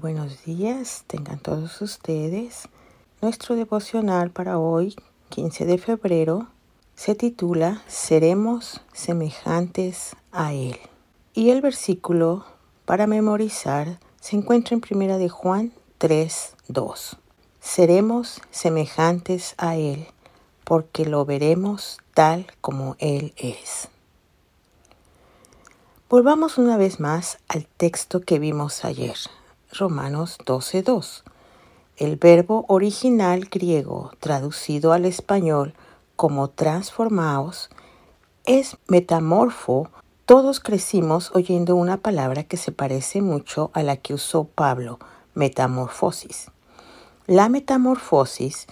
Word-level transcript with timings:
Buenos 0.00 0.44
días, 0.44 1.04
tengan 1.06 1.38
todos 1.38 1.80
ustedes. 1.80 2.68
Nuestro 3.22 3.56
devocional 3.56 4.30
para 4.30 4.58
hoy, 4.58 4.94
15 5.30 5.64
de 5.64 5.78
febrero, 5.78 6.48
se 6.94 7.14
titula 7.14 7.82
Seremos 7.86 8.82
semejantes 8.92 10.14
a 10.32 10.52
Él. 10.52 10.76
Y 11.32 11.48
el 11.48 11.62
versículo 11.62 12.44
para 12.84 13.06
memorizar 13.06 13.98
se 14.20 14.36
encuentra 14.36 14.74
en 14.74 14.82
Primera 14.82 15.16
de 15.16 15.30
Juan 15.30 15.72
3, 15.96 16.54
2. 16.68 17.16
Seremos 17.60 18.42
semejantes 18.50 19.54
a 19.56 19.76
Él, 19.76 20.06
porque 20.64 21.06
lo 21.06 21.24
veremos 21.24 22.00
tal 22.12 22.46
como 22.60 22.96
Él 22.98 23.32
es. 23.38 23.88
Volvamos 26.10 26.58
una 26.58 26.76
vez 26.76 27.00
más 27.00 27.38
al 27.48 27.66
texto 27.66 28.20
que 28.20 28.38
vimos 28.38 28.84
ayer, 28.84 29.16
Romanos 29.72 30.38
12.2. 30.44 31.22
El 31.96 32.16
verbo 32.16 32.64
original 32.68 33.48
griego 33.50 34.10
traducido 34.20 34.92
al 34.92 35.04
español 35.04 35.74
como 36.16 36.50
transformaos 36.50 37.70
es 38.44 38.76
metamorfo. 38.88 39.90
Todos 40.24 40.60
crecimos 40.60 41.30
oyendo 41.34 41.76
una 41.76 41.96
palabra 41.96 42.44
que 42.44 42.56
se 42.56 42.72
parece 42.72 43.22
mucho 43.22 43.70
a 43.74 43.82
la 43.82 43.96
que 43.96 44.14
usó 44.14 44.44
Pablo, 44.44 44.98
metamorfosis. 45.34 46.50
La 47.26 47.48
metamorfosis 47.48 48.66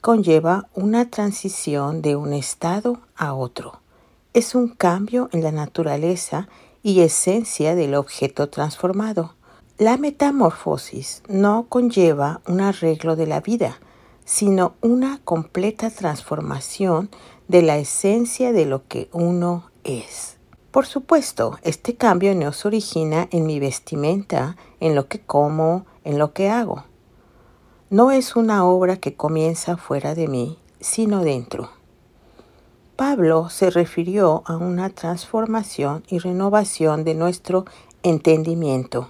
conlleva 0.00 0.68
una 0.74 1.10
transición 1.10 2.02
de 2.02 2.16
un 2.16 2.32
estado 2.32 3.00
a 3.16 3.34
otro 3.34 3.80
es 4.32 4.54
un 4.54 4.68
cambio 4.68 5.28
en 5.32 5.42
la 5.42 5.50
naturaleza 5.50 6.48
y 6.82 7.00
esencia 7.00 7.74
del 7.74 7.94
objeto 7.94 8.48
transformado. 8.48 9.34
La 9.80 9.96
metamorfosis 9.96 11.22
no 11.26 11.64
conlleva 11.70 12.42
un 12.46 12.60
arreglo 12.60 13.16
de 13.16 13.26
la 13.26 13.40
vida, 13.40 13.78
sino 14.26 14.74
una 14.82 15.22
completa 15.24 15.88
transformación 15.88 17.08
de 17.48 17.62
la 17.62 17.78
esencia 17.78 18.52
de 18.52 18.66
lo 18.66 18.86
que 18.88 19.08
uno 19.14 19.70
es. 19.82 20.36
Por 20.70 20.84
supuesto, 20.84 21.58
este 21.62 21.96
cambio 21.96 22.34
no 22.34 22.52
se 22.52 22.68
origina 22.68 23.26
en 23.30 23.46
mi 23.46 23.58
vestimenta, 23.58 24.58
en 24.80 24.94
lo 24.94 25.08
que 25.08 25.22
como, 25.22 25.86
en 26.04 26.18
lo 26.18 26.34
que 26.34 26.50
hago. 26.50 26.84
No 27.88 28.10
es 28.10 28.36
una 28.36 28.66
obra 28.66 28.98
que 28.98 29.14
comienza 29.14 29.78
fuera 29.78 30.14
de 30.14 30.28
mí, 30.28 30.58
sino 30.80 31.24
dentro. 31.24 31.70
Pablo 32.96 33.48
se 33.48 33.70
refirió 33.70 34.42
a 34.44 34.58
una 34.58 34.90
transformación 34.90 36.04
y 36.06 36.18
renovación 36.18 37.02
de 37.02 37.14
nuestro 37.14 37.64
entendimiento. 38.02 39.08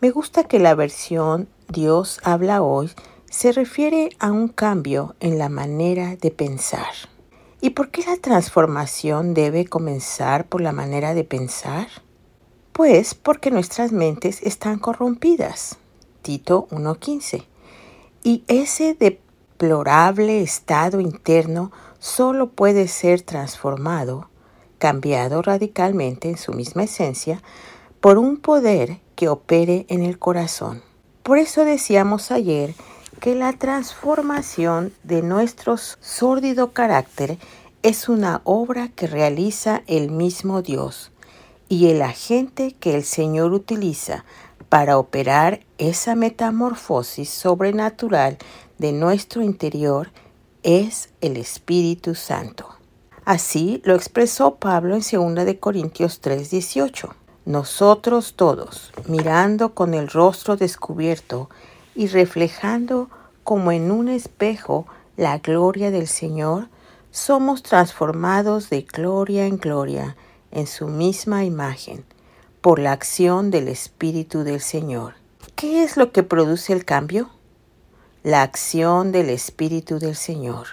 Me 0.00 0.10
gusta 0.10 0.44
que 0.44 0.58
la 0.58 0.74
versión 0.74 1.46
Dios 1.68 2.20
habla 2.22 2.62
hoy 2.62 2.90
se 3.28 3.52
refiere 3.52 4.08
a 4.18 4.32
un 4.32 4.48
cambio 4.48 5.14
en 5.20 5.36
la 5.38 5.50
manera 5.50 6.16
de 6.16 6.30
pensar. 6.30 6.88
¿Y 7.60 7.70
por 7.70 7.90
qué 7.90 8.02
la 8.06 8.16
transformación 8.16 9.34
debe 9.34 9.66
comenzar 9.66 10.48
por 10.48 10.62
la 10.62 10.72
manera 10.72 11.12
de 11.12 11.24
pensar? 11.24 11.86
Pues 12.72 13.14
porque 13.14 13.50
nuestras 13.50 13.92
mentes 13.92 14.40
están 14.42 14.78
corrompidas. 14.78 15.76
Tito 16.22 16.66
1.15. 16.70 17.44
Y 18.22 18.44
ese 18.48 18.94
deplorable 18.94 20.40
estado 20.40 21.00
interno 21.00 21.72
solo 21.98 22.52
puede 22.52 22.88
ser 22.88 23.20
transformado, 23.20 24.30
cambiado 24.78 25.42
radicalmente 25.42 26.30
en 26.30 26.38
su 26.38 26.52
misma 26.52 26.84
esencia, 26.84 27.42
por 28.00 28.18
un 28.18 28.38
poder 28.38 28.98
que 29.14 29.28
opere 29.28 29.84
en 29.88 30.02
el 30.02 30.18
corazón. 30.18 30.82
Por 31.22 31.38
eso 31.38 31.64
decíamos 31.64 32.30
ayer 32.30 32.74
que 33.20 33.34
la 33.34 33.52
transformación 33.52 34.92
de 35.02 35.22
nuestro 35.22 35.76
sórdido 35.76 36.72
carácter 36.72 37.38
es 37.82 38.08
una 38.08 38.40
obra 38.44 38.88
que 38.88 39.06
realiza 39.06 39.82
el 39.86 40.10
mismo 40.10 40.62
Dios 40.62 41.12
y 41.68 41.88
el 41.88 42.02
agente 42.02 42.74
que 42.80 42.94
el 42.94 43.04
Señor 43.04 43.52
utiliza 43.52 44.24
para 44.70 44.98
operar 44.98 45.60
esa 45.78 46.14
metamorfosis 46.14 47.28
sobrenatural 47.28 48.38
de 48.78 48.92
nuestro 48.92 49.42
interior 49.42 50.10
es 50.62 51.10
el 51.20 51.36
Espíritu 51.36 52.14
Santo. 52.14 52.66
Así 53.24 53.82
lo 53.84 53.94
expresó 53.94 54.56
Pablo 54.56 54.96
en 54.96 55.02
2 55.02 55.44
de 55.44 55.58
Corintios 55.58 56.20
3:18. 56.20 57.14
Nosotros 57.44 58.34
todos, 58.34 58.92
mirando 59.06 59.74
con 59.74 59.94
el 59.94 60.08
rostro 60.08 60.56
descubierto 60.56 61.48
y 61.94 62.06
reflejando 62.06 63.08
como 63.44 63.72
en 63.72 63.90
un 63.90 64.08
espejo 64.08 64.86
la 65.16 65.38
gloria 65.38 65.90
del 65.90 66.06
Señor, 66.06 66.68
somos 67.10 67.62
transformados 67.62 68.70
de 68.70 68.82
gloria 68.82 69.46
en 69.46 69.58
gloria 69.58 70.16
en 70.50 70.66
su 70.66 70.88
misma 70.88 71.44
imagen 71.44 72.04
por 72.60 72.78
la 72.78 72.92
acción 72.92 73.50
del 73.50 73.68
Espíritu 73.68 74.44
del 74.44 74.60
Señor. 74.60 75.14
¿Qué 75.56 75.82
es 75.82 75.96
lo 75.96 76.12
que 76.12 76.22
produce 76.22 76.72
el 76.72 76.84
cambio? 76.84 77.30
la 78.22 78.42
acción 78.42 79.12
del 79.12 79.30
Espíritu 79.30 79.98
del 79.98 80.14
Señor. 80.14 80.68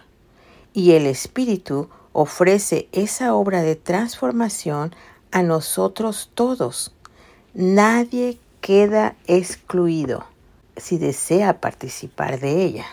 Y 0.74 0.92
el 0.92 1.06
Espíritu 1.06 1.90
ofrece 2.12 2.90
esa 2.92 3.34
obra 3.36 3.62
de 3.62 3.76
transformación 3.76 4.94
a 5.32 5.44
nosotros 5.44 6.32
todos. 6.34 6.94
Nadie 7.54 8.40
queda 8.62 9.16
excluido 9.28 10.26
si 10.76 10.98
desea 10.98 11.60
participar 11.60 12.40
de 12.40 12.64
ella. 12.64 12.86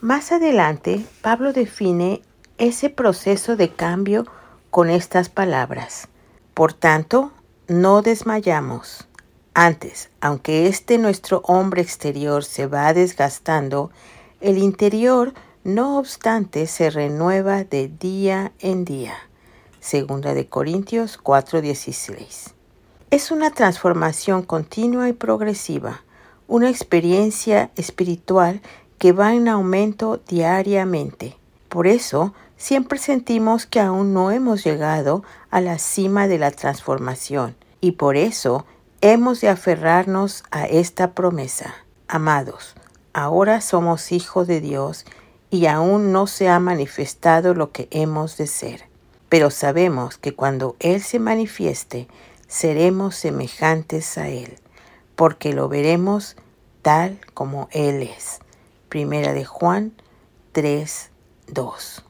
Más 0.00 0.32
adelante, 0.32 1.04
Pablo 1.20 1.52
define 1.52 2.22
ese 2.58 2.90
proceso 2.90 3.56
de 3.56 3.70
cambio 3.70 4.26
con 4.70 4.90
estas 4.90 5.28
palabras. 5.28 6.08
Por 6.54 6.72
tanto, 6.72 7.32
no 7.68 8.02
desmayamos 8.02 9.06
antes, 9.54 10.08
aunque 10.22 10.66
este 10.66 10.96
nuestro 10.96 11.42
hombre 11.44 11.82
exterior 11.82 12.42
se 12.42 12.66
va 12.66 12.94
desgastando, 12.94 13.90
el 14.40 14.56
interior 14.56 15.34
no 15.62 15.98
obstante 15.98 16.66
se 16.66 16.88
renueva 16.88 17.62
de 17.64 17.88
día 17.88 18.52
en 18.60 18.86
día. 18.86 19.14
Segunda 19.82 20.32
de 20.32 20.48
Corintios 20.48 21.18
4:16. 21.22 22.54
Es 23.10 23.30
una 23.30 23.50
transformación 23.50 24.42
continua 24.42 25.10
y 25.10 25.12
progresiva, 25.12 26.02
una 26.48 26.70
experiencia 26.70 27.70
espiritual 27.76 28.62
que 28.96 29.12
va 29.12 29.34
en 29.34 29.48
aumento 29.48 30.22
diariamente. 30.26 31.36
Por 31.68 31.86
eso, 31.86 32.32
siempre 32.56 32.98
sentimos 32.98 33.66
que 33.66 33.80
aún 33.80 34.14
no 34.14 34.30
hemos 34.30 34.64
llegado 34.64 35.24
a 35.50 35.60
la 35.60 35.78
cima 35.78 36.26
de 36.28 36.38
la 36.38 36.52
transformación 36.52 37.54
y 37.82 37.92
por 37.92 38.16
eso 38.16 38.64
Hemos 39.04 39.40
de 39.40 39.48
aferrarnos 39.48 40.44
a 40.52 40.66
esta 40.66 41.10
promesa. 41.10 41.74
Amados, 42.06 42.76
ahora 43.12 43.60
somos 43.60 44.12
hijos 44.12 44.46
de 44.46 44.60
Dios 44.60 45.04
y 45.50 45.66
aún 45.66 46.12
no 46.12 46.28
se 46.28 46.48
ha 46.48 46.60
manifestado 46.60 47.52
lo 47.52 47.72
que 47.72 47.88
hemos 47.90 48.36
de 48.36 48.46
ser. 48.46 48.91
Pero 49.32 49.50
sabemos 49.50 50.18
que 50.18 50.34
cuando 50.34 50.76
Él 50.78 51.00
se 51.00 51.18
manifieste, 51.18 52.06
seremos 52.48 53.16
semejantes 53.16 54.18
a 54.18 54.28
Él, 54.28 54.58
porque 55.16 55.54
lo 55.54 55.70
veremos 55.70 56.36
tal 56.82 57.18
como 57.32 57.66
Él 57.72 58.02
es. 58.02 58.40
Primera 58.90 59.32
de 59.32 59.46
Juan 59.46 59.94
3, 60.52 61.10
2. 61.46 62.04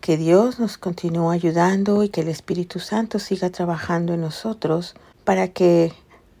Que 0.00 0.16
Dios 0.16 0.60
nos 0.60 0.78
continúe 0.78 1.30
ayudando 1.30 2.04
y 2.04 2.10
que 2.10 2.20
el 2.20 2.28
Espíritu 2.28 2.78
Santo 2.78 3.18
siga 3.18 3.50
trabajando 3.50 4.14
en 4.14 4.20
nosotros 4.20 4.94
para 5.24 5.48
que 5.48 5.92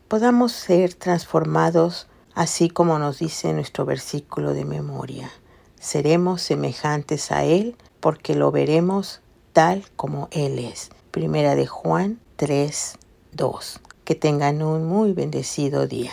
podamos 0.06 0.52
ser 0.52 0.94
transformados 0.94 2.06
así 2.32 2.70
como 2.70 3.00
nos 3.00 3.18
dice 3.18 3.52
nuestro 3.52 3.84
versículo 3.84 4.54
de 4.54 4.66
memoria. 4.66 5.32
Seremos 5.80 6.42
semejantes 6.42 7.32
a 7.32 7.42
Él 7.42 7.76
porque 7.98 8.36
lo 8.36 8.52
veremos 8.52 9.20
tal 9.56 9.84
como 9.96 10.28
Él 10.32 10.58
es. 10.58 10.90
Primera 11.12 11.54
de 11.54 11.66
Juan 11.66 12.20
3, 12.36 12.98
2. 13.32 13.80
Que 14.04 14.14
tengan 14.14 14.60
un 14.60 14.84
muy 14.84 15.14
bendecido 15.14 15.86
día. 15.86 16.12